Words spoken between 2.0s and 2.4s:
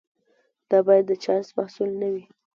نه وي.